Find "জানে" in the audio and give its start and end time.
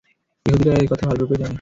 1.37-1.49